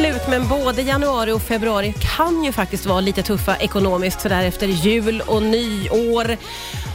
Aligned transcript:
slut, 0.00 0.28
men 0.28 0.48
både 0.48 0.82
januari 0.82 1.32
och 1.32 1.42
februari 1.42 1.94
kan 2.16 2.44
ju 2.44 2.52
faktiskt 2.52 2.86
vara 2.86 3.00
lite 3.00 3.22
tuffa 3.22 3.56
ekonomiskt 3.56 4.20
sådär 4.20 4.44
efter 4.44 4.66
jul 4.66 5.22
och 5.26 5.42
nyår. 5.42 6.36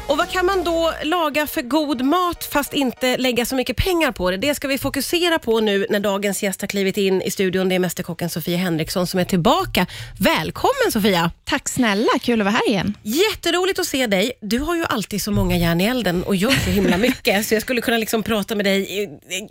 Och 0.08 0.18
vad 0.18 0.30
kan 0.30 0.46
man 0.46 0.64
då 0.64 0.94
laga 1.04 1.48
för 1.48 1.62
god 1.62 2.02
mat 2.02 2.44
fast 2.52 2.74
inte 2.74 3.18
lägga 3.18 3.46
så 3.46 3.56
mycket 3.56 3.78
pengar 3.78 4.12
på 4.12 4.32
det? 4.32 4.38
Det 4.38 4.56
ska 4.56 4.68
vi 4.68 4.78
fokusera 4.78 5.40
på 5.40 5.60
nu 5.60 5.86
när 5.90 6.00
dagens 6.00 6.44
gäst 6.44 6.62
har 6.62 6.68
klivit 6.68 6.98
in 6.98 7.22
i 7.22 7.32
studion. 7.32 7.70
Det 7.70 7.76
är 7.76 7.80
Mästerkocken 7.80 8.30
Sofia 8.30 8.58
Henriksson 8.58 9.08
som 9.08 9.20
är 9.20 9.26
tillbaka. 9.26 9.86
Välkommen 10.20 10.92
Sofia! 10.92 11.32
Tack 11.44 11.70
snälla, 11.70 12.10
kul 12.22 12.42
att 12.42 12.46
vara 12.46 12.56
här 12.56 12.70
igen. 12.70 12.98
Jätteroligt 13.04 13.80
att 13.80 13.88
se 13.88 14.08
dig. 14.08 14.32
Du 14.42 14.60
har 14.60 14.76
ju 14.76 14.86
alltid 14.86 15.22
så 15.22 15.32
många 15.32 15.58
järn 15.58 15.82
i 15.82 15.86
elden 15.86 16.24
och 16.24 16.36
gör 16.36 16.52
så 16.52 16.70
himla 16.70 16.98
mycket, 16.98 17.46
så 17.46 17.54
jag 17.54 17.62
skulle 17.62 17.82
kunna 17.82 17.98
liksom 17.98 18.24
prata 18.24 18.56
med 18.56 18.66
dig 18.66 19.10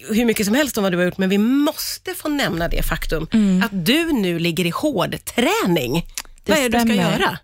hur 0.08 0.24
mycket 0.24 0.46
som 0.46 0.54
helst 0.54 0.78
om 0.78 0.82
vad 0.82 0.92
du 0.92 0.98
har 0.98 1.04
gjort, 1.04 1.18
men 1.18 1.28
vi 1.28 1.38
måste 1.38 2.14
få 2.14 2.28
nämna 2.28 2.68
det 2.68 2.82
faktum 2.82 3.22
att 3.64 3.86
du 3.86 4.12
nu 4.12 4.38
ligger 4.38 4.66
i 4.66 4.70
hård 4.70 5.16
träning. 5.24 6.06
Det 6.44 6.52
vad 6.52 6.58
är 6.58 6.68
det 6.68 6.78
du 6.78 6.84
ska 6.84 6.94
göra? 6.94 7.38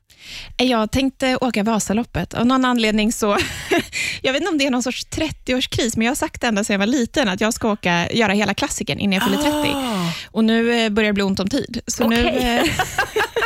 Jag 0.56 0.90
tänkte 0.90 1.38
åka 1.40 1.62
Vasaloppet. 1.62 2.34
Av 2.34 2.46
någon 2.46 2.64
anledning 2.64 3.12
så... 3.12 3.36
jag 4.22 4.32
vet 4.32 4.40
inte 4.40 4.52
om 4.52 4.58
det 4.58 4.66
är 4.66 4.70
någon 4.70 4.82
sorts 4.82 5.06
30-årskris, 5.06 5.92
men 5.96 6.04
jag 6.04 6.10
har 6.10 6.16
sagt 6.16 6.44
ända 6.44 6.64
sedan 6.64 6.74
jag 6.74 6.78
var 6.78 6.86
liten 6.86 7.28
att 7.28 7.40
jag 7.40 7.54
ska 7.54 7.72
åka, 7.72 8.10
göra 8.12 8.32
hela 8.32 8.54
klassikern 8.54 8.98
innan 8.98 9.12
jag 9.12 9.24
fyller 9.24 9.62
30. 9.62 9.72
Ah. 9.74 10.12
Och 10.30 10.44
nu 10.44 10.84
eh, 10.84 10.90
börjar 10.90 11.08
det 11.08 11.14
bli 11.14 11.22
ont 11.22 11.40
om 11.40 11.48
tid. 11.48 11.80
Så 11.86 12.08
nu, 12.08 12.20
Okej. 12.28 12.58
eh, 12.58 12.64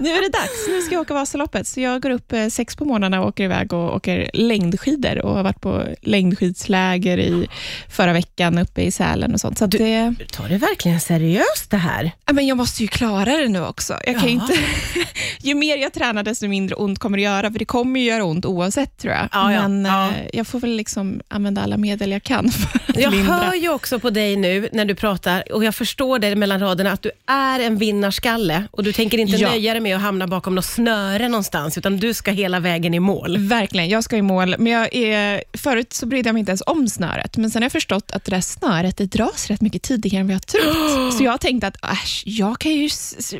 nu 0.00 0.08
är 0.10 0.22
det 0.22 0.38
dags. 0.38 0.68
Nu 0.68 0.82
ska 0.82 0.94
jag 0.94 1.00
åka 1.02 1.14
Vasaloppet. 1.14 1.66
Så 1.66 1.80
jag 1.80 2.02
går 2.02 2.10
upp 2.10 2.32
eh, 2.32 2.46
sex 2.48 2.76
på 2.76 2.84
morgnarna 2.84 3.20
och 3.20 3.28
åker 3.28 3.44
iväg 3.44 3.72
och 3.72 3.94
åker 3.96 4.30
längdskidor 4.34 5.18
och 5.24 5.34
har 5.34 5.42
varit 5.42 5.60
på 5.60 5.84
längdskidsläger 6.02 7.18
i 7.18 7.48
förra 7.90 8.12
veckan 8.12 8.58
uppe 8.58 8.82
i 8.82 8.90
Sälen 8.90 9.34
och 9.34 9.40
sånt. 9.40 9.58
Så 9.58 9.64
att 9.64 9.70
det, 9.70 10.14
Du 10.18 10.24
tar 10.24 10.48
det 10.48 10.58
verkligen 10.58 11.00
seriöst 11.00 11.70
det 11.70 11.76
här. 11.76 12.10
Ja, 12.26 12.32
men 12.32 12.46
jag 12.46 12.56
måste 12.56 12.82
ju 12.82 12.88
klara 12.88 13.36
det 13.36 13.48
nu 13.48 13.64
också. 13.66 13.94
Jag 14.06 14.14
kan 14.20 14.24
Ja. 14.24 14.28
inte, 14.28 14.54
ju 15.42 15.54
mer 15.54 15.76
jag 15.76 15.92
tränar, 15.92 16.22
desto 16.22 16.48
mindre 16.48 16.74
ont 16.76 16.98
kommer 16.98 17.18
det 17.18 17.22
göra, 17.24 17.50
för 17.52 17.58
det 17.58 17.64
kommer 17.64 18.00
ju 18.00 18.06
göra 18.06 18.24
ont 18.24 18.46
oavsett 18.46 18.98
tror 18.98 19.14
jag. 19.14 19.28
Ja, 19.32 19.52
ja, 19.52 19.68
men 19.68 19.86
eh, 19.86 20.16
jag 20.32 20.46
får 20.46 20.60
väl 20.60 20.70
liksom 20.76 21.20
använda 21.28 21.62
alla 21.62 21.76
medel 21.76 22.10
jag 22.10 22.22
kan 22.22 22.50
för 22.52 22.78
att 22.88 23.00
Jag 23.00 23.12
lindra. 23.12 23.32
hör 23.34 23.54
ju 23.54 23.68
också 23.68 23.98
på 24.00 24.10
dig 24.10 24.36
nu 24.36 24.68
när 24.72 24.84
du 24.84 24.94
pratar 24.94 25.52
och 25.52 25.64
jag 25.64 25.74
förstår 25.74 26.18
det 26.18 26.36
mellan 26.36 26.60
raderna 26.60 26.92
att 26.92 27.02
du 27.02 27.10
är 27.26 27.60
en 27.60 27.76
vinnarskalle 27.78 28.64
och 28.70 28.84
du 28.84 28.92
tänker 28.92 29.18
inte 29.18 29.36
Ja. 29.36 29.48
nöja 29.48 29.72
dig 29.72 29.80
med 29.80 29.89
att 29.94 30.02
hamna 30.02 30.26
bakom 30.26 30.54
något 30.54 30.64
snöre 30.64 31.28
någonstans 31.28 31.78
utan 31.78 31.96
du 31.96 32.14
ska 32.14 32.30
hela 32.30 32.60
vägen 32.60 32.94
i 32.94 33.00
mål. 33.00 33.38
Verkligen, 33.38 33.88
jag 33.88 34.04
ska 34.04 34.16
i 34.16 34.22
mål. 34.22 34.54
Men 34.58 34.72
jag 34.72 34.94
är, 34.94 35.42
förut 35.58 35.92
så 35.92 36.06
brydde 36.06 36.28
jag 36.28 36.34
mig 36.34 36.40
inte 36.40 36.50
ens 36.50 36.62
om 36.66 36.88
snöret, 36.88 37.36
men 37.36 37.50
sen 37.50 37.62
har 37.62 37.64
jag 37.64 37.72
förstått 37.72 38.10
att 38.10 38.24
det 38.24 38.30
där 38.30 38.40
snöret 38.40 38.96
det 38.96 39.06
dras 39.06 39.46
rätt 39.50 39.60
mycket 39.60 39.82
tidigare 39.82 40.20
än 40.20 40.26
vad 40.26 40.34
jag 40.34 40.46
trott. 40.46 41.14
Så 41.18 41.24
jag 41.24 41.30
har 41.30 41.38
tänkt 41.38 41.64
att 41.64 41.84
äsch, 41.92 42.22
jag 42.26 42.58
kan 42.58 42.72
ju 42.72 42.88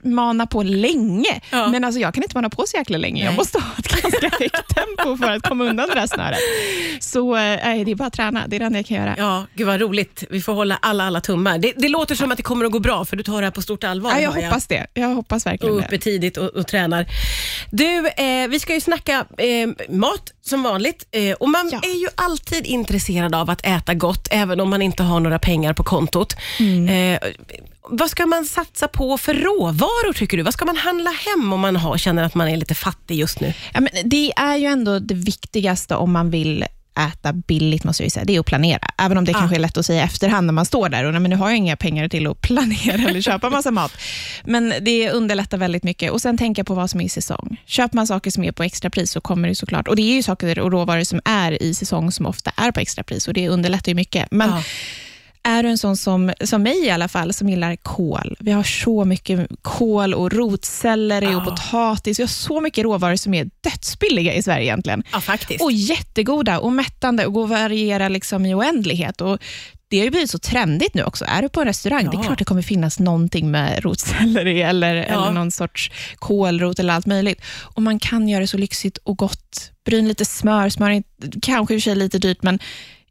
mana 0.05 0.47
på 0.47 0.63
länge, 0.63 1.41
Ja. 1.51 1.69
men 1.69 1.85
alltså, 1.85 2.01
jag 2.01 2.15
kan 2.15 2.23
inte 2.23 2.37
mana 2.37 2.51
på 2.51 2.65
så 2.67 2.77
jäkla 2.77 2.99
länge. 2.99 3.25
Jag 3.25 3.35
måste 3.35 3.59
ha 3.59 3.69
ett 3.79 3.89
ganska 4.03 4.31
högt 4.39 4.75
tempo 4.75 5.17
för 5.17 5.31
att 5.31 5.43
komma 5.43 5.65
undan 5.65 5.89
det 5.89 5.95
där 5.95 6.07
snöret. 6.07 6.39
Så 7.01 7.35
nej, 7.35 7.85
det 7.85 7.91
är 7.91 7.95
bara 7.95 8.07
att 8.07 8.13
träna, 8.13 8.47
det 8.47 8.57
är 8.57 8.61
det 8.61 8.67
enda 8.67 8.79
jag 8.79 8.87
kan 8.87 8.97
göra. 8.97 9.15
Ja, 9.19 9.47
gud 9.55 9.67
vad 9.67 9.81
roligt. 9.81 10.25
Vi 10.31 10.41
får 10.41 10.53
hålla 10.53 10.79
alla, 10.83 11.05
alla 11.05 11.21
tummar. 11.21 11.59
Det, 11.59 11.73
det 11.77 11.89
låter 11.89 12.15
som 12.15 12.31
att 12.31 12.37
det 12.37 12.43
kommer 12.43 12.65
att 12.65 12.73
gå 12.73 12.79
bra 12.79 13.05
för 13.05 13.17
du 13.17 13.23
tar 13.23 13.41
det 13.41 13.47
här 13.47 13.51
på 13.51 13.63
stort 13.63 13.85
allvar. 13.85 14.11
Ja, 14.11 14.21
jag 14.21 14.31
hoppas 14.33 14.67
det. 14.67 14.87
Jag 14.95 15.09
hoppas 15.15 15.47
verkligen 15.47 15.75
och 15.75 15.81
det. 15.81 15.87
uppe 15.87 15.99
tidigt 15.99 16.37
och, 16.41 16.49
och 16.49 16.67
tränar. 16.67 17.07
Du, 17.71 18.09
eh, 18.09 18.49
vi 18.49 18.61
ska 18.61 18.75
ju 18.75 18.81
snacka 18.81 19.25
eh, 19.39 19.69
mat 19.97 20.33
som 20.43 20.63
vanligt 20.63 21.07
eh, 21.11 21.33
och 21.33 21.49
man 21.49 21.69
Ja. 21.73 21.81
är 21.83 22.01
ju 22.01 22.09
alltid 22.15 22.67
intresserad 22.67 23.35
av 23.35 23.51
att 23.51 23.67
äta 23.67 23.95
gott 23.95 24.29
även 24.31 24.61
om 24.61 24.71
man 24.71 24.83
inte 24.83 25.03
har 25.03 25.21
några 25.21 25.39
pengar 25.39 25.73
på 25.73 25.85
kontot. 25.85 26.37
Mm. 26.59 26.89
Eh, 27.15 27.29
vad 27.93 28.11
ska 28.11 28.27
man 28.27 28.45
satsa 28.45 28.89
på 28.89 29.19
för 29.19 29.35
råvaror 29.35 30.13
tycker 30.13 30.37
du? 30.37 30.43
Vad 30.43 30.53
ska 30.55 30.65
man 30.65 30.77
handla 30.77 31.11
hem 31.11 31.53
om 31.53 31.61
man 31.61 31.77
har, 31.77 31.99
känner 31.99 32.23
att 32.23 32.35
man 32.35 32.49
är 32.49 32.57
lite 32.57 32.75
fattig 32.75 33.17
just 33.19 33.41
nu? 33.41 33.55
Ja, 33.75 33.81
men 33.81 33.89
det 34.05 34.33
är 34.37 34.57
ju 34.57 34.67
ändå 34.67 34.99
det 34.99 35.15
viktigaste 35.15 35.95
om 35.97 36.13
man 36.13 36.31
vill 36.31 36.65
äta 36.99 37.33
billigt, 37.33 37.85
måste 37.85 38.03
jag 38.03 38.07
ju 38.07 38.11
säga, 38.11 38.25
det 38.25 38.37
är 38.37 38.41
att 38.41 38.47
planera. 38.47 38.91
Även 38.99 39.19
om 39.19 39.25
det 39.25 39.33
Ja. 39.33 39.39
kanske 39.39 39.57
är 39.57 39.61
lätt 39.61 39.77
att 39.77 39.87
säga 39.87 40.01
i 40.03 40.05
efterhand 40.05 40.47
när 40.47 40.53
man 40.53 40.67
står 40.67 40.89
där 40.89 41.05
och 41.05 41.13
nej, 41.13 41.21
men 41.21 41.31
nu 41.31 41.37
har 41.37 41.49
jag 41.49 41.57
inga 41.57 41.77
pengar 41.77 42.09
till 42.09 42.27
att 42.27 42.41
planera 42.43 43.09
eller 43.09 43.21
köpa 43.21 43.51
massa 43.51 43.71
mat. 43.71 43.93
Men 44.45 44.73
det 44.81 45.11
underlättar 45.11 45.59
väldigt 45.59 45.83
mycket. 45.85 46.11
Och 46.13 46.21
Sen 46.21 46.39
tänka 46.39 46.65
på 46.65 46.75
vad 46.75 46.91
som 46.91 47.01
är 47.01 47.05
i 47.05 47.09
säsong. 47.09 47.57
Köper 47.67 47.97
man 47.97 48.07
saker 48.07 48.31
som 48.31 48.45
är 48.45 48.53
på 48.53 48.63
extrapris 48.63 49.11
så 49.11 49.21
kommer 49.21 49.49
det 49.49 49.55
såklart, 49.55 49.89
och 49.89 49.97
det 49.97 50.03
är 50.03 50.15
ju 50.15 50.23
saker 50.23 50.59
och 50.59 50.73
råvaror 50.73 51.05
som 51.05 51.21
är 51.25 51.63
i 51.63 51.75
säsong 51.75 52.13
som 52.13 52.27
ofta 52.27 52.51
är 52.57 52.73
på 52.73 52.81
extrapris 52.81 53.29
och 53.29 53.35
det 53.35 53.49
underlättar 53.49 53.89
ju 53.93 53.95
mycket. 53.97 54.29
Men 54.31 54.51
Ja. 54.51 54.63
Är 55.43 55.63
du 55.63 55.69
en 55.69 55.79
sån 55.79 55.97
som, 55.97 56.33
som 56.45 56.63
mig 56.63 56.85
i 56.87 56.91
alla 56.91 57.09
fall, 57.09 57.33
som 57.33 57.49
gillar 57.49 57.77
kål. 57.77 58.37
Vi 58.41 58.53
har 58.53 58.63
så 58.63 59.05
mycket 59.05 59.49
kål 59.63 60.15
och 60.15 60.33
rotselleri 60.33 61.27
och 61.27 61.31
Ja. 61.33 61.45
potatis. 61.45 62.19
Vi 62.19 62.23
har 62.23 62.29
så 62.29 62.61
mycket 62.61 62.85
råvaror 62.85 63.17
som 63.17 63.35
är 63.35 63.51
dödsbilliga 63.61 64.35
i 64.35 64.43
Sverige 64.43 64.65
egentligen. 64.65 65.03
Ja, 65.13 65.21
faktiskt. 65.21 65.63
Och 65.65 65.73
jättegoda 65.73 66.59
och 66.61 66.73
mättande 66.73 67.27
och 67.27 67.33
går 67.33 67.45
att 67.45 67.51
variera 67.51 68.09
liksom 68.09 68.47
i 68.47 68.55
oändlighet. 68.55 69.21
Och 69.21 69.39
det 69.89 69.99
har 69.99 70.05
ju 70.05 70.11
blivit 70.11 70.31
så 70.31 70.39
trendigt 70.39 70.95
nu 70.95 71.03
också. 71.05 71.25
Är 71.29 71.43
du 71.43 71.49
på 71.49 71.61
en 71.61 71.67
restaurang, 71.67 72.05
det 72.05 72.11
Ja. 72.15 72.21
är 72.21 72.25
klart 72.25 72.39
det 72.39 72.45
kommer 72.45 72.63
finnas 72.63 72.99
någonting 72.99 73.51
med 73.51 73.85
rotselleri 73.85 74.63
eller, 74.63 74.95
eller 74.95 75.31
någon 75.33 75.51
sorts 75.51 75.91
kålrot 76.19 76.79
eller 76.79 76.95
allt 76.95 77.07
möjligt. 77.07 77.41
Och 77.75 77.83
man 77.83 77.99
kan 77.99 78.29
göra 78.29 78.41
det 78.41 78.47
så 78.47 78.59
lyxigt 78.59 78.99
och 78.99 79.19
gott. 79.19 79.71
Bryn 79.85 80.09
lite 80.09 80.25
smör, 80.25 80.69
smör 80.69 80.91
är 80.91 81.03
kanske 81.43 81.75
i 81.75 81.77
och 81.79 81.83
för 81.83 81.91
sig 81.91 81.95
lite 81.97 82.19
dyrt, 82.19 82.43
men 82.43 82.59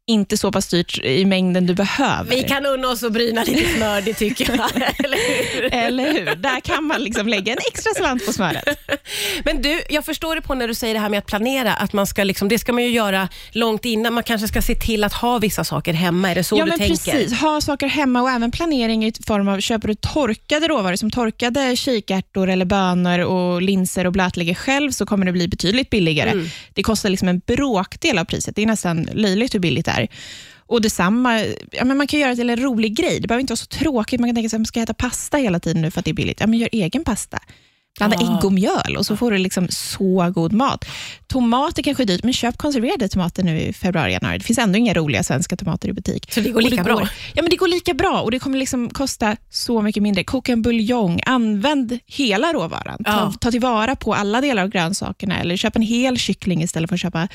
inte 0.09 0.37
så 0.37 0.51
pass 0.51 0.67
dyrt 0.67 0.99
i 1.03 1.25
mängden 1.25 1.65
du 1.65 1.73
behöver. 1.73 2.29
Vi 2.29 2.43
kan 2.43 2.65
unna 2.65 2.87
oss 2.87 3.03
att 3.03 3.11
bryna 3.11 3.43
lite 3.43 3.69
smör, 3.69 4.01
det 4.01 4.13
tycker 4.13 4.49
jag. 4.57 4.71
Eller 5.05 5.17
hur? 5.27 5.73
Eller 5.73 6.13
hur? 6.13 6.35
Där 6.35 6.59
kan 6.59 6.83
man 6.83 7.03
liksom 7.03 7.27
lägga 7.27 7.51
en 7.51 7.57
extra 7.71 7.93
slant 7.93 8.25
på 8.25 8.33
smöret. 8.33 8.79
Men 9.45 9.61
du, 9.61 9.81
jag 9.89 10.05
förstår 10.05 10.35
det 10.35 10.41
på 10.41 10.55
när 10.55 10.67
du 10.67 10.73
säger 10.73 10.93
det 10.93 10.99
här 10.99 11.09
med 11.09 11.19
att 11.19 11.25
planera, 11.25 11.73
att 11.73 11.93
man 11.93 12.07
ska 12.07 12.23
liksom, 12.23 12.47
det 12.47 12.59
ska 12.59 12.73
man 12.73 12.83
ju 12.83 12.89
göra 12.89 13.29
långt 13.51 13.85
innan. 13.85 14.13
Man 14.13 14.23
kanske 14.23 14.47
ska 14.47 14.61
se 14.61 14.75
till 14.75 15.03
att 15.03 15.13
ha 15.13 15.37
vissa 15.37 15.63
saker 15.63 15.93
hemma. 15.93 16.31
Är 16.31 16.35
det 16.35 16.43
så 16.43 16.57
ja, 16.57 16.63
du 16.63 16.69
men 16.69 16.79
tänker? 16.79 17.11
precis. 17.11 17.41
Ha 17.41 17.61
saker 17.61 17.87
hemma 17.87 18.21
och 18.21 18.29
även 18.29 18.51
planering 18.51 19.05
i 19.05 19.13
form 19.27 19.47
av, 19.47 19.59
köper 19.59 19.87
du 19.87 19.95
torkade 19.95 20.67
råvaror 20.67 20.95
som 20.95 21.11
torkade 21.11 21.75
kikärtor 21.75 22.49
eller 22.49 22.65
bönor 22.65 23.19
och 23.19 23.61
linser 23.61 24.05
och 24.05 24.13
blötlägger 24.13 24.55
själv 24.55 24.91
så 24.91 25.05
kommer 25.05 25.25
det 25.25 25.31
bli 25.31 25.47
betydligt 25.47 25.89
billigare. 25.89 26.29
Mm. 26.29 26.47
Det 26.73 26.83
kostar 26.83 27.09
liksom 27.09 27.27
en 27.27 27.41
bråkdel 27.47 28.17
av 28.17 28.25
priset. 28.25 28.55
Det 28.55 28.61
är 28.61 28.65
nästan 28.65 29.09
löjligt 29.13 29.55
hur 29.55 29.59
billigt 29.59 29.85
det 29.85 29.91
är. 29.91 29.98
Och 30.67 30.81
detsamma, 30.81 31.39
ja, 31.71 31.85
men 31.85 31.97
man 31.97 32.07
kan 32.07 32.19
göra 32.19 32.29
det 32.29 32.35
till 32.35 32.49
en 32.49 32.59
rolig 32.59 32.95
grej. 32.97 33.19
Det 33.19 33.27
behöver 33.27 33.41
inte 33.41 33.51
vara 33.51 33.57
så 33.57 33.65
tråkigt. 33.65 34.19
Man 34.19 34.29
kan 34.29 34.35
tänka 34.35 34.49
sig 34.49 34.57
att 34.57 34.61
man 34.61 34.65
ska 34.65 34.81
äta 34.81 34.93
pasta 34.93 35.37
hela 35.37 35.59
tiden 35.59 35.81
nu 35.81 35.91
för 35.91 35.99
att 35.99 36.05
det 36.05 36.11
är 36.11 36.15
billigt. 36.15 36.39
Ja, 36.39 36.47
men 36.47 36.59
gör 36.59 36.69
egen 36.71 37.03
pasta. 37.03 37.39
Blanda 37.97 38.17
Ja. 38.19 38.37
ägg 38.37 38.45
och 38.45 38.53
mjöl 38.53 38.97
och 38.97 39.05
så 39.05 39.17
får 39.17 39.31
du 39.31 39.37
liksom 39.37 39.67
så 39.69 40.31
god 40.35 40.53
mat. 40.53 40.85
Tomater 41.27 41.83
kanske 41.83 42.03
är 42.03 42.05
dyrt, 42.05 42.23
men 42.23 42.33
köp 42.33 42.57
konserverade 42.57 43.09
tomater 43.09 43.43
nu 43.43 43.59
i 43.61 43.73
februari, 43.73 44.13
januari. 44.13 44.37
Det 44.37 44.43
finns 44.43 44.59
ändå 44.59 44.77
inga 44.77 44.93
roliga 44.93 45.23
svenska 45.23 45.55
tomater 45.55 45.89
i 45.89 45.93
butik. 45.93 46.31
Så 46.33 46.39
det 46.41 46.49
går 46.49 46.61
lika 46.61 46.83
bra? 46.83 47.07
Ja, 47.33 47.41
men 47.41 47.49
det 47.49 47.55
går 47.55 47.67
lika 47.67 47.93
bra 47.93 48.21
och 48.21 48.31
det 48.31 48.39
kommer 48.39 48.57
liksom 48.57 48.89
kosta 48.89 49.37
så 49.49 49.81
mycket 49.81 50.03
mindre. 50.03 50.23
Koka 50.23 50.51
en 50.51 50.61
buljong, 50.61 51.19
använd 51.25 51.99
hela 52.05 52.53
råvaran. 52.53 53.03
Ta, 53.03 53.33
ta 53.39 53.51
tillvara 53.51 53.95
på 53.95 54.13
alla 54.13 54.41
delar 54.41 54.63
av 54.63 54.69
grönsakerna 54.69 55.39
eller 55.39 55.57
köp 55.57 55.75
en 55.75 55.81
hel 55.81 56.17
kyckling 56.17 56.63
istället 56.63 56.89
för 56.89 56.95
att 56.95 57.01
köpa 57.01 57.27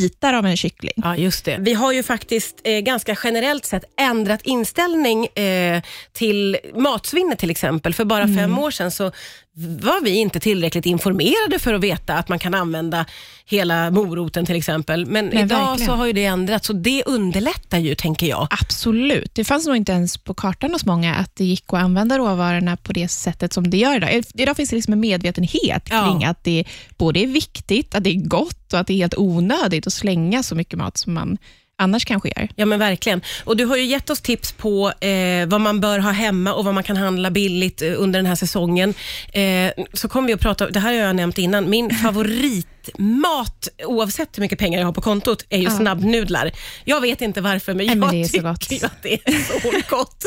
bitar 0.00 0.34
av 0.34 0.46
en 0.46 0.56
kyckling. 0.56 0.92
Ja, 0.96 1.16
just 1.16 1.44
det. 1.44 1.56
Vi 1.60 1.74
har 1.74 1.92
ju 1.92 2.02
faktiskt 2.02 2.60
eh, 2.64 2.78
ganska 2.80 3.16
generellt 3.24 3.64
sett 3.64 3.84
ändrat 4.00 4.40
inställning 4.42 5.26
eh, 5.26 5.82
till 6.12 6.56
matsvinnet 6.74 7.38
till 7.38 7.50
exempel. 7.50 7.94
För 7.94 8.04
bara 8.04 8.22
Mm. 8.24 8.36
fem 8.36 8.58
år 8.58 8.70
sedan 8.70 8.90
så 8.90 9.12
var 9.56 10.04
vi 10.04 10.10
inte 10.16 10.40
tillräckligt 10.40 10.86
informerade 10.86 11.58
för 11.58 11.74
att 11.74 11.80
veta 11.80 12.14
att 12.14 12.28
man 12.28 12.38
kan 12.38 12.54
använda 12.54 13.06
hela 13.46 13.90
moroten 13.90 14.46
till 14.46 14.56
exempel. 14.56 15.06
Men 15.06 15.26
Nej, 15.26 15.42
idag 15.44 15.66
verkligen. 15.66 15.86
så 15.90 15.94
har 15.96 16.06
ju 16.06 16.12
det 16.12 16.24
ändrats 16.24 16.70
och 16.70 16.76
det 16.76 17.02
underlättar 17.06 17.78
ju, 17.78 17.94
tänker 17.94 18.26
jag. 18.26 18.48
Absolut. 18.50 19.34
Det 19.34 19.44
fanns 19.44 19.66
nog 19.66 19.76
inte 19.76 19.92
ens 19.92 20.18
på 20.18 20.34
kartan 20.34 20.72
hos 20.72 20.84
många 20.86 21.14
att 21.14 21.36
det 21.36 21.44
gick 21.44 21.64
att 21.66 21.80
använda 21.80 22.18
råvarorna 22.18 22.76
på 22.76 22.92
det 22.92 23.08
sättet 23.08 23.52
som 23.52 23.70
det 23.70 23.76
gör 23.76 23.96
idag. 23.96 24.22
Idag 24.34 24.56
finns 24.56 24.70
det 24.70 24.76
liksom 24.76 24.92
en 24.92 25.00
medvetenhet 25.00 25.82
Ja. 25.90 26.04
kring 26.04 26.24
att 26.24 26.44
det 26.44 26.64
både 26.98 27.20
är 27.20 27.26
viktigt, 27.26 27.94
att 27.94 28.04
det 28.04 28.10
är 28.10 28.28
gott 28.28 28.72
och 28.72 28.78
att 28.80 28.86
det 28.86 28.92
är 28.92 28.96
helt 28.98 29.18
onödigt 29.18 29.86
att 29.86 29.92
slänga 29.92 30.42
så 30.42 30.54
mycket 30.54 30.78
mat 30.78 30.96
som 30.96 31.14
man 31.14 31.38
annars 31.76 32.04
kanske 32.04 32.28
gör. 32.36 32.48
Ja 32.56 32.66
men 32.66 32.78
verkligen. 32.78 33.22
Och 33.44 33.56
Du 33.56 33.64
har 33.64 33.76
ju 33.76 33.84
gett 33.84 34.10
oss 34.10 34.20
tips 34.20 34.52
på 34.52 34.92
eh, 35.00 35.46
vad 35.46 35.60
man 35.60 35.80
bör 35.80 35.98
ha 35.98 36.10
hemma 36.10 36.54
och 36.54 36.64
vad 36.64 36.74
man 36.74 36.82
kan 36.82 36.96
handla 36.96 37.30
billigt 37.30 37.82
eh, 37.82 37.92
under 37.96 38.18
den 38.18 38.26
här 38.26 38.34
säsongen. 38.34 38.94
Eh, 39.32 39.84
så 39.92 40.08
kommer 40.08 40.28
vi 40.28 40.34
att 40.34 40.40
prata, 40.40 40.70
det 40.70 40.80
här 40.80 40.92
har 40.92 41.06
jag 41.06 41.16
nämnt 41.16 41.38
innan, 41.38 41.70
min 41.70 41.90
favorit 42.02 42.66
favoritmat, 42.88 43.68
oavsett 43.84 44.38
hur 44.38 44.40
mycket 44.40 44.58
pengar 44.58 44.78
jag 44.78 44.86
har 44.86 44.92
på 44.92 45.00
kontot, 45.00 45.44
är 45.50 45.58
ju 45.58 45.70
snabbnudlar. 45.70 46.50
Jag 46.84 47.00
vet 47.00 47.20
inte 47.22 47.40
varför, 47.40 47.74
men 47.74 47.86
jag 47.86 47.96
men 47.96 48.10
det 48.10 48.20
är 48.20 48.24
så 48.24 48.32
tycker 48.32 48.48
gott. 48.48 48.72
ju 48.72 48.86
att 48.86 49.02
det 49.02 49.14
är 49.24 49.60
så 49.60 49.70
gott. 49.96 50.24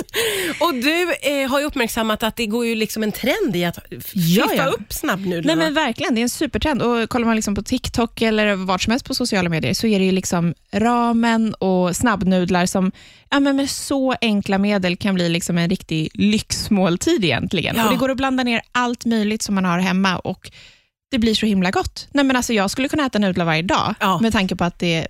Och 0.59 0.73
du 0.73 1.13
eh, 1.21 1.49
har 1.49 1.59
ju 1.59 1.65
uppmärksammat 1.65 2.23
att 2.23 2.35
det 2.35 2.45
går 2.45 2.65
ju 2.65 2.75
liksom 2.75 3.03
en 3.03 3.11
trend 3.11 3.55
i 3.55 3.65
att 3.65 3.79
Ja, 4.13 4.47
fiffa 4.49 4.55
ja. 4.55 4.65
upp 4.65 4.93
snabbnudlarna. 4.93 5.55
Nej 5.55 5.65
men 5.65 5.73
verkligen, 5.73 6.15
det 6.15 6.21
är 6.21 6.23
en 6.23 6.29
supertrend. 6.29 6.81
Och 6.81 7.09
kollar 7.09 7.25
man 7.25 7.35
liksom 7.35 7.55
på 7.55 7.61
TikTok 7.61 8.21
eller 8.21 8.55
vart 8.55 8.81
som 8.81 8.91
helst 8.91 9.05
på 9.05 9.15
sociala 9.15 9.49
medier 9.49 9.73
så 9.73 9.87
är 9.87 9.99
det 9.99 10.05
ju 10.05 10.11
liksom 10.11 10.53
ramen 10.73 11.53
och 11.53 11.95
snabbnudlar 11.95 12.65
som 12.65 12.91
ja, 13.29 13.39
men 13.39 13.55
med 13.55 13.69
så 13.69 14.15
enkla 14.21 14.57
medel 14.57 14.97
kan 14.97 15.15
bli 15.15 15.29
liksom 15.29 15.57
en 15.57 15.69
riktig 15.69 16.09
lyxmåltid 16.13 17.25
egentligen. 17.25 17.75
Ja. 17.77 17.85
Och 17.85 17.91
Det 17.91 17.97
går 17.97 18.11
att 18.11 18.17
blanda 18.17 18.43
ner 18.43 18.61
allt 18.71 19.05
möjligt 19.05 19.41
som 19.41 19.55
man 19.55 19.65
har 19.65 19.79
hemma 19.79 20.17
och 20.19 20.51
det 21.11 21.19
blir 21.19 21.35
så 21.35 21.45
himla 21.45 21.71
gott. 21.71 22.07
Nej, 22.11 22.25
men 22.25 22.35
alltså, 22.35 22.53
jag 22.53 22.71
skulle 22.71 22.87
kunna 22.89 23.05
äta 23.05 23.19
nudlar 23.19 23.45
varje 23.45 23.61
dag 23.61 23.95
Ja. 23.99 24.19
med 24.21 24.33
tanke 24.33 24.55
på 24.55 24.63
att 24.63 24.79
det 24.79 25.07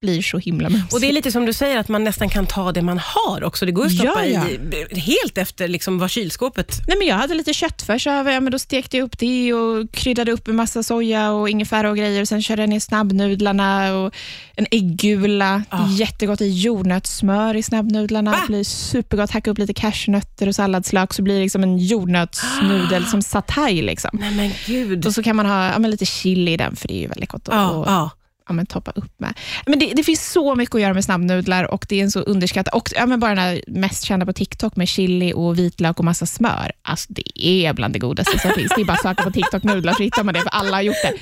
blir 0.00 0.22
så 0.22 0.38
himla 0.38 0.68
mysigt. 0.68 0.92
Och 0.92 1.00
Det 1.00 1.08
är 1.08 1.12
lite 1.12 1.32
som 1.32 1.46
du 1.46 1.52
säger, 1.52 1.78
att 1.78 1.88
man 1.88 2.04
nästan 2.04 2.28
kan 2.28 2.46
ta 2.46 2.72
det 2.72 2.82
man 2.82 2.98
har 2.98 3.44
också. 3.44 3.66
Det 3.66 3.72
går 3.72 3.86
att 3.86 3.92
stoppa 3.92 4.26
Ja, 4.26 4.48
i 4.48 5.00
helt 5.00 5.38
efter 5.38 5.68
liksom 5.68 5.98
vad 5.98 6.10
kylskåpet... 6.10 6.80
Nej, 6.88 6.98
men 6.98 7.06
jag 7.06 7.16
hade 7.16 7.34
lite 7.34 7.52
köttfärs 7.54 8.06
över, 8.06 8.32
ja, 8.32 8.40
men 8.40 8.52
då 8.52 8.58
stekte 8.58 8.96
jag 8.96 9.04
upp 9.04 9.18
det 9.18 9.54
och 9.54 9.92
kryddade 9.92 10.32
upp 10.32 10.46
med 10.46 10.56
massa 10.56 10.82
soja 10.82 11.30
och 11.30 11.48
ingefära 11.48 11.90
och 11.90 11.96
grejer. 11.96 12.20
Och 12.22 12.28
sen 12.28 12.42
körde 12.42 12.62
jag 12.62 12.68
ner 12.68 12.80
snabbnudlarna 12.80 13.94
och 13.94 14.14
en 14.56 14.66
äggula. 14.70 15.62
Ah. 15.68 15.88
Jättegott 15.88 16.40
i 16.40 16.48
jordnötssmör 16.48 17.56
i 17.56 17.62
snabbnudlarna. 17.62 18.30
Va? 18.30 18.38
Det 18.40 18.52
blir 18.52 18.64
supergott. 18.64 19.30
Hacka 19.30 19.50
upp 19.50 19.58
lite 19.58 19.74
cashewnötter 19.74 20.48
och 20.48 20.54
salladslök 20.54 21.12
så 21.14 21.22
blir 21.22 21.34
det 21.34 21.42
liksom 21.42 21.62
en 21.62 21.78
jordnötssnudel 21.78 23.06
som 23.10 23.22
satay. 23.22 23.82
Liksom. 23.82 24.10
Nej 24.12 24.34
men 24.34 24.52
gud. 24.66 25.06
Och 25.06 25.14
så 25.14 25.22
kan 25.22 25.36
man 25.36 25.46
ha 25.46 25.72
ja, 25.72 25.78
lite 25.78 26.06
chili 26.06 26.52
i 26.52 26.56
den, 26.56 26.76
för 26.76 26.88
det 26.88 26.94
är 26.94 27.00
ju 27.00 27.06
väldigt 27.06 27.30
gott 27.30 27.48
Ja, 27.50 27.70
och, 27.70 28.19
ja. 28.50 28.54
men 28.54 28.66
toppa 28.66 28.90
upp 28.90 29.20
med. 29.20 29.34
Men 29.66 29.78
det, 29.78 29.92
det 29.96 30.04
finns 30.04 30.32
så 30.32 30.54
mycket 30.54 30.74
att 30.74 30.80
göra 30.80 30.94
med 30.94 31.04
snabbnudlar 31.04 31.64
och 31.64 31.86
det 31.88 32.00
är 32.00 32.02
en 32.02 32.10
så 32.10 32.20
underskattat. 32.20 32.74
Och 32.74 32.88
ja, 32.94 33.06
men 33.06 33.20
bara 33.20 33.30
den 33.30 33.38
här 33.38 33.62
mest 33.66 34.04
kända 34.04 34.26
på 34.26 34.32
TikTok 34.32 34.76
med 34.76 34.88
chili 34.88 35.32
och 35.32 35.58
vitlök 35.58 35.98
och 35.98 36.04
massa 36.04 36.26
smör. 36.26 36.72
Alltså 36.82 37.12
det 37.12 37.44
är 37.44 37.72
bland 37.72 37.92
det 37.92 37.98
godaste 37.98 38.38
som 38.38 38.50
finns. 38.50 38.72
Det 38.76 38.80
är 38.80 38.84
bara 38.84 38.92
att 38.92 39.02
söka 39.02 39.22
på 39.22 39.30
TikTok-nudlar 39.30 39.92
så 39.92 40.02
hittar 40.02 40.24
man 40.24 40.34
det, 40.34 40.40
för 40.40 40.48
alla 40.48 40.76
har 40.76 40.82
gjort 40.82 41.02
det. 41.02 41.14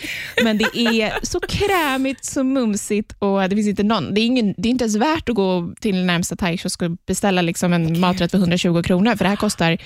Men 0.44 0.58
det 0.58 0.78
är 0.78 1.18
så 1.22 1.40
krämigt, 1.40 2.24
så 2.24 2.44
mumsigt 2.44 3.14
och 3.18 3.48
det 3.48 3.56
finns 3.56 3.68
inte 3.68 3.82
någon. 3.82 4.14
Det 4.14 4.20
är, 4.20 4.26
ingen, 4.26 4.54
det 4.56 4.68
är 4.68 4.70
inte 4.70 4.84
ens 4.84 4.96
värt 4.96 5.28
att 5.28 5.34
gå 5.34 5.74
till 5.80 6.04
närmsta 6.04 6.36
thaikiosk 6.36 6.82
och 6.82 6.90
beställa 7.06 7.42
liksom 7.42 7.72
en 7.72 8.00
maträtt 8.00 8.30
för 8.30 8.38
120 8.38 8.82
kronor, 8.82 9.16
för 9.16 9.24
det 9.24 9.28
här 9.28 9.36
kostar 9.36 9.78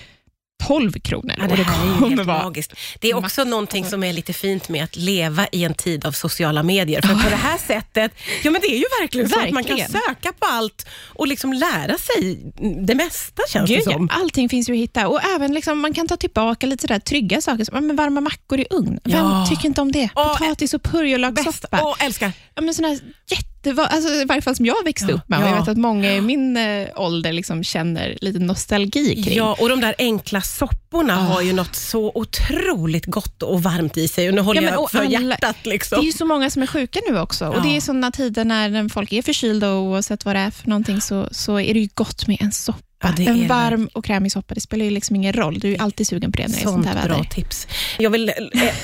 12 0.67 0.93
kronor. 0.93 1.35
Ja, 1.39 1.45
och 1.51 1.57
det 1.57 1.63
här 1.63 1.87
är 2.05 2.09
helt 2.09 2.27
vara 2.27 2.43
magiskt. 2.43 2.73
Det 3.01 3.11
är 3.11 3.17
också 3.17 3.45
någonting 3.45 3.85
som 3.85 4.05
är 4.05 4.13
lite 4.13 4.33
fint 4.33 4.69
med 4.69 4.85
att 4.85 4.97
leva 4.97 5.47
i 5.53 5.65
en 5.65 5.75
tid 5.75 6.05
av 6.07 6.13
sociala 6.13 6.63
medier. 6.63 7.03
För 7.03 7.09
på 7.15 7.31
det 7.31 7.37
här 7.37 7.59
sättet, 7.67 8.13
ja 8.43 8.51
men 8.51 8.61
det 8.61 8.67
är 8.67 8.79
ju 8.79 8.85
verkligen, 9.01 9.29
så 9.29 9.39
att 9.41 9.51
man 9.51 9.65
kan 9.65 9.77
Verkligen. 9.77 10.03
söka 10.09 10.33
på 10.33 10.47
allt 10.47 10.87
och 11.09 11.27
liksom 11.27 11.53
lära 11.53 11.99
sig 11.99 12.53
det 12.87 12.95
mesta 12.95 13.43
känns 13.53 13.71
Gud, 13.71 13.79
det 13.79 13.85
som. 13.93 14.09
ja, 14.11 14.17
allting 14.23 14.49
finns 14.49 14.69
ju 14.69 14.73
att 14.73 14.79
hitta. 14.79 15.09
Och 15.09 15.25
även 15.37 15.55
liksom, 15.55 15.79
Man 15.81 15.95
kan 15.95 16.09
ta 16.09 16.17
tillbaka 16.17 16.67
lite 16.67 16.81
sådär 16.83 16.99
trygga 16.99 17.41
saker, 17.41 17.65
som 17.65 17.87
men 17.87 17.97
varma 17.97 18.21
mackor 18.21 18.61
i 18.61 18.67
ugn. 18.71 19.01
Vem 19.05 19.13
Ja. 19.19 19.47
tycker 19.51 19.67
inte 19.67 19.81
om 19.81 19.93
det? 19.93 20.09
Potatis 20.15 20.75
och 20.75 20.83
purjolökssoppa. 20.83 21.79
Åh, 21.83 21.97
älskar. 22.01 22.33
Ja, 22.55 22.63
men 22.63 22.75
såna 22.75 22.89
här 22.89 22.99
jätte, 23.31 23.45
alltså, 23.71 24.09
I 24.15 24.25
varje 24.25 24.43
fall 24.43 24.57
som 24.57 24.67
jag 24.67 24.85
växte 24.85 25.07
Ja, 25.09 25.15
upp 25.15 25.29
med. 25.29 25.39
Och 25.39 25.45
jag 25.45 25.53
ja. 25.53 25.59
vet 25.59 25.69
att 25.69 25.77
många 25.77 26.15
i 26.15 26.21
min 26.21 26.57
eh, 26.57 26.89
ålder 26.97 27.33
liksom 27.33 27.65
känner 27.65 28.19
lite 28.21 28.39
nostalgi 28.39 29.23
kring. 29.23 29.37
Ja, 29.37 29.57
och 29.61 29.69
de 29.69 29.81
där 29.81 29.95
enkla 29.99 30.41
sopporna 30.41 30.82
Ah. 30.93 31.15
har 31.15 31.43
ju 31.43 31.53
något 31.53 31.77
så 31.77 32.13
otroligt 32.15 33.07
gott 33.07 33.43
och 33.43 33.63
varmt 33.63 33.97
i 33.97 34.09
sig. 34.09 34.29
Och 34.29 34.35
nu 34.35 34.41
håller 34.41 34.61
Ja, 34.61 34.65
men 34.65 34.73
jag 34.75 34.83
och 34.83 34.91
för 34.91 34.99
alla- 34.99 35.09
hjärtat. 35.09 35.57
Det 35.65 35.71
Liksom. 35.71 35.99
är 35.99 36.03
ju 36.03 36.13
så 36.13 36.25
många 36.25 36.51
som 36.51 36.63
är 36.63 36.67
sjuka 36.67 37.01
nu 37.09 37.19
också. 37.21 37.47
Och 37.49 37.57
Ja. 37.57 37.61
Det 37.63 37.77
är 37.77 37.81
sådana 37.81 38.11
tider 38.11 38.45
när 38.45 38.89
folk 38.89 39.13
är 39.13 39.23
förkylda 39.23 39.71
och 39.73 39.83
oavsett 39.83 40.25
vad 40.25 40.37
det 40.37 40.41
är 40.41 40.51
för 40.51 40.69
någonting 40.69 41.01
så, 41.01 41.29
så 41.31 41.61
är 41.61 41.75
det 41.75 41.81
ju 41.81 41.89
gott 41.95 42.27
med 42.27 42.37
en 42.41 42.53
soppa. 42.53 42.79
Ja, 43.05 43.13
det 43.17 43.27
en 43.27 43.41
det 43.41 43.47
varm 43.47 43.89
och 43.93 44.05
krämig 44.05 44.33
soppa. 44.33 44.55
Det 44.55 44.61
spelar 44.61 44.85
ju 44.85 44.91
liksom 44.91 45.17
ingen 45.17 45.33
roll. 45.33 45.59
Du 45.59 45.75
är 45.75 45.81
alltid 45.83 46.07
sugen 46.09 46.33
på 46.33 46.37
det 46.37 46.49
när 46.49 46.55
det 46.55 46.61
är 46.61 46.63
sånt 46.63 46.75
Sånt 46.75 46.87
här 46.87 46.95
väder. 46.95 47.09
bra 47.09 47.25
tips. 47.25 47.67
Jag 47.99 48.11
vill 48.11 48.29
eh, 48.29 48.35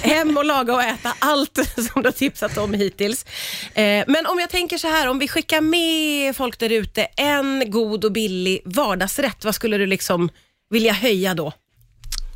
hem 0.02 0.36
och 0.36 0.44
laga 0.44 0.74
och 0.74 0.82
äta 0.82 1.12
allt 1.18 1.58
som 1.92 2.02
du 2.02 2.08
har 2.08 2.12
tipsat 2.12 2.58
om 2.58 2.74
hittills. 2.74 3.24
Eh, 3.74 4.04
men 4.06 4.26
om 4.26 4.38
jag 4.38 4.50
tänker 4.50 4.78
så 4.78 4.88
här, 4.88 5.08
om 5.08 5.18
vi 5.18 5.28
skickar 5.28 5.60
med 5.60 6.36
folk 6.36 6.58
där 6.58 6.72
ute 6.72 7.02
en 7.04 7.70
god 7.70 8.04
och 8.04 8.12
billig 8.12 8.60
vardagsrätt, 8.64 9.44
vad 9.44 9.54
skulle 9.54 9.78
du 9.78 9.86
liksom 9.86 10.28
vilja 10.70 10.92
höja 10.92 11.34
då? 11.34 11.52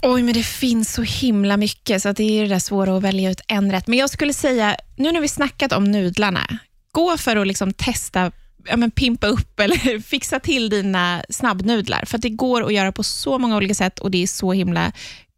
Oj, 0.03 0.23
men 0.23 0.35
det 0.35 0.43
finns 0.43 0.93
så 0.93 1.03
himla 1.03 1.57
mycket, 1.57 2.03
så 2.03 2.13
det 2.13 2.39
är 2.39 2.43
det 2.43 2.49
där 2.49 2.59
svåra 2.59 2.97
att 2.97 3.03
välja 3.03 3.31
ut 3.31 3.41
en 3.49 3.73
rätt. 3.73 3.87
Men 3.87 3.99
jag 3.99 4.11
skulle 4.11 4.33
säga, 4.33 4.77
nu 4.97 5.13
när 5.13 5.21
vi 5.21 5.29
snackat 5.29 5.73
om 5.73 5.85
nudlarna, 5.85 6.59
gå 6.93 7.17
för 7.17 7.37
att 7.37 7.47
liksom 7.47 7.73
testa 7.73 8.33
ja, 8.67 8.77
men 8.77 8.91
pimpa 8.91 9.27
upp 9.27 9.61
eller 9.61 10.01
fixa 10.03 10.41
till 10.41 10.71
dina 10.71 11.25
snabbnudlar. 11.31 12.05
För 12.05 12.19
det 12.19 12.31
går 12.31 12.67
att 12.67 12.73
göra 12.75 12.93
på 12.93 13.03
så 13.03 13.39
många 13.39 13.57
olika 13.57 13.75
sätt 13.75 13.99
och 13.99 14.11
det 14.11 14.23
är 14.23 14.27
så 14.27 14.53
himla 14.53 14.93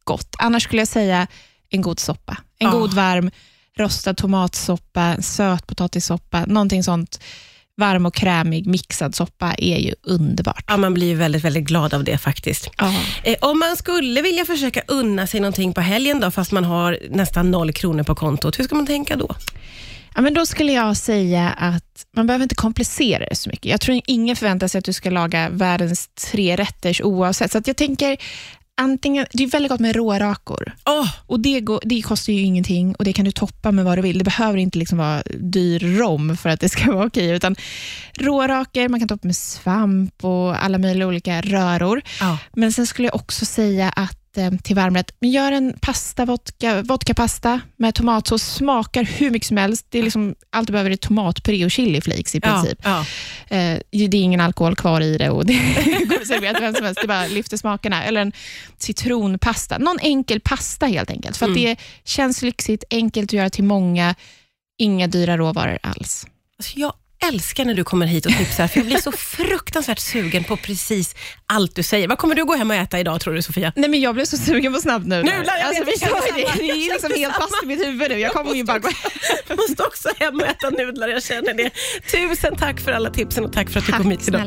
gott. 0.05 0.37
Annars 0.38 0.62
skulle 0.62 0.81
jag 0.81 0.88
säga 0.88 1.26
en 1.70 1.82
god 1.82 2.00
soppa. 2.00 2.37
En 2.58 2.69
Ah. 2.69 2.70
god 2.70 2.94
varm 2.94 3.31
rostad 3.76 4.14
tomatsoppa, 4.14 5.02
en 5.02 5.22
söt 5.22 5.67
potatissoppa, 5.67 6.44
någonting 6.46 6.84
sånt. 6.84 7.20
Varm 7.76 8.06
och 8.06 8.14
krämig 8.14 8.66
mixad 8.66 9.14
soppa 9.14 9.54
är 9.58 9.78
ju 9.78 9.94
underbart. 10.02 10.64
Ja, 10.66 10.76
man 10.76 10.94
blir 10.94 11.06
ju 11.06 11.14
väldigt, 11.14 11.44
väldigt 11.44 11.64
glad 11.64 11.94
av 11.94 12.04
det 12.04 12.18
faktiskt. 12.18 12.70
Ja. 12.78 12.94
Eh, 13.22 13.36
om 13.40 13.58
man 13.58 13.76
skulle 13.76 14.22
vilja 14.22 14.44
försöka 14.44 14.82
unna 14.88 15.26
sig 15.26 15.40
någonting 15.40 15.72
på 15.72 15.80
helgen 15.80 16.20
då, 16.20 16.30
fast 16.30 16.52
man 16.52 16.64
har 16.64 16.98
nästan 17.10 17.50
noll 17.50 17.72
kronor 17.72 18.02
på 18.02 18.14
kontot, 18.14 18.58
hur 18.58 18.64
ska 18.64 18.74
man 18.74 18.86
tänka 18.86 19.16
då? 19.16 19.34
Ja, 20.14 20.20
men 20.20 20.34
då 20.34 20.46
skulle 20.46 20.72
jag 20.72 20.96
säga 20.96 21.50
att 21.50 22.06
man 22.16 22.26
behöver 22.26 22.42
inte 22.42 22.54
komplicera 22.54 23.26
det 23.26 23.34
så 23.34 23.50
mycket. 23.50 23.70
Jag 23.70 23.80
tror 23.80 24.00
ingen 24.06 24.36
förväntar 24.36 24.68
sig 24.68 24.78
att 24.78 24.84
du 24.84 24.92
ska 24.92 25.10
laga 25.10 25.48
världens 25.48 26.08
tre 26.32 26.56
rätters 26.56 27.00
oavsett. 27.00 27.52
Så 27.52 27.58
att 27.58 27.66
jag 27.66 27.76
tänker, 27.76 28.16
antingen, 28.80 29.26
det 29.32 29.42
är 29.44 29.48
väldigt 29.48 29.70
gott 29.70 29.80
med 29.80 29.96
rårakor. 29.96 30.72
Åh, 30.86 31.08
Och 31.26 31.40
det, 31.40 31.60
går, 31.60 31.80
det 31.84 32.02
kostar 32.02 32.32
ju 32.32 32.40
ingenting 32.40 32.94
och 32.94 33.04
det 33.04 33.12
kan 33.12 33.24
du 33.24 33.30
toppa 33.32 33.72
med 33.72 33.84
vad 33.84 33.98
du 33.98 34.02
vill. 34.02 34.18
Det 34.18 34.24
behöver 34.24 34.58
inte 34.58 34.78
liksom 34.78 34.98
vara 34.98 35.22
dyr 35.40 35.78
rom 35.98 36.36
för 36.36 36.48
att 36.48 36.60
det 36.60 36.68
ska 36.68 36.92
vara 36.94 37.06
okej. 37.06 37.30
Utan 37.30 37.56
rårakor, 38.18 38.88
man 38.88 39.00
kan 39.00 39.08
toppa 39.08 39.26
med 39.26 39.36
svamp 39.36 40.24
och 40.24 40.64
alla 40.64 40.78
möjliga 40.78 41.06
olika 41.08 41.40
röror. 41.40 42.02
ja. 42.20 42.38
Men 42.52 42.72
sen 42.72 42.86
skulle 42.86 43.08
jag 43.08 43.14
också 43.14 43.44
säga 43.44 43.88
att 43.88 44.18
till 44.62 44.76
varmrätt, 44.76 45.14
men 45.20 45.31
gör 45.31 45.52
en 45.52 45.78
pasta, 45.81 46.25
vodka, 46.25 46.82
vodkapasta 46.82 47.60
med 47.76 47.94
tomatsås. 47.94 48.42
Smakar 48.42 49.04
hur 49.04 49.31
mycket 49.31 49.48
som 49.48 49.56
helst. 49.56 49.86
Det 49.88 49.98
är 49.98 50.02
liksom, 50.02 50.34
allt 50.50 50.66
du 50.66 50.72
behöver 50.72 50.90
är 50.90 50.96
tomatpuré 50.96 51.64
och 51.64 51.70
chiliflakes 51.70 52.34
i 52.34 52.40
Ja, 52.42 52.52
princip. 52.62 52.78
ja. 52.84 53.00
Eh, 53.56 53.78
det 53.90 54.16
är 54.16 54.22
ingen 54.22 54.40
alkohol 54.40 54.76
kvar 54.76 55.00
i 55.00 55.19
det 55.19 55.31
och 55.31 55.46
det 55.46 55.52
går 56.08 56.16
att 56.20 56.26
servera 56.26 56.54
till 56.54 56.62
vem 56.62 56.75
som 56.75 56.84
helst. 56.84 57.00
Det 57.00 57.08
bara 57.08 57.26
lyfter 57.26 57.56
smakerna. 57.56 58.04
Eller 58.04 58.20
en 58.20 58.32
citronpasta. 58.78 59.78
Någon 59.78 59.98
enkel 60.02 60.40
pasta 60.40 60.86
helt 60.86 61.10
enkelt. 61.10 61.36
För 61.36 61.46
att 61.46 61.50
Mm. 61.56 61.64
det 61.64 61.76
känns 62.04 62.42
lyxigt, 62.42 62.84
enkelt 62.90 63.28
att 63.28 63.32
göra 63.32 63.50
till 63.50 63.64
många. 63.64 64.14
Inga 64.78 65.06
dyra 65.06 65.36
råvaror 65.36 65.78
alls. 65.82 66.26
Alltså 66.58 66.78
jag 66.78 66.92
älskar 67.28 67.64
när 67.64 67.74
du 67.74 67.84
kommer 67.84 68.06
hit 68.06 68.26
och 68.26 68.32
tipsar, 68.32 68.68
för 68.68 68.78
jag 68.78 68.86
blir 68.86 69.00
så 69.00 69.12
fruktansvärt 69.12 69.98
sugen 69.98 70.44
på 70.44 70.56
precis 70.56 71.14
allt 71.46 71.76
du 71.76 71.82
säger. 71.82 72.08
Vad 72.08 72.18
kommer 72.18 72.34
du 72.34 72.44
gå 72.44 72.54
hem 72.56 72.70
och 72.70 72.76
äta 72.76 73.00
idag 73.00 73.20
tror 73.20 73.34
du 73.34 73.42
Sofia? 73.42 73.72
Nej, 73.76 73.90
men 73.90 74.00
jag 74.00 74.14
blev 74.14 74.24
så 74.24 74.36
sugen 74.36 74.72
på 74.72 74.81
snabbnudlar. 74.81 75.36
Nudlar, 75.38 75.56
jag 75.56 75.66
alltså, 75.66 75.84
vet, 75.84 76.02
vi 76.02 76.06
jag 76.06 76.24
känner 76.26 76.38
ju 76.38 76.44
det. 76.44 76.52
Det 76.58 76.70
är 76.70 76.86
Jag 76.88 76.93
liksom 76.94 77.12
helt 77.16 77.34
fast 77.34 77.62
i 77.62 77.66
mitt 77.66 77.86
huvud 77.86 78.10
nu. 78.10 78.19
Jag 78.19 78.32
kommer 78.32 78.54
ju 78.54 78.64
bara 78.64 78.78
gå 78.78 78.88
Jag 79.48 79.56
måste 79.58 79.82
också 79.82 80.08
hem 80.19 80.34
och 80.40 80.46
äta 80.46 80.70
nudlar, 80.70 81.08
jag 81.08 81.22
känner 81.24 81.54
det. 81.54 81.70
Tusen 82.10 82.56
tack 82.56 82.81
för 82.81 82.93
alla 82.93 83.10
tipsen 83.10 83.44
och 83.44 83.52
tack 83.52 83.70
för 83.70 83.78
att 83.78 83.86
du 83.86 83.93
Tack 83.93 84.02
kom 84.02 84.10
hit 84.10 84.20
idag. 84.28 84.40
snälla. 84.40 84.43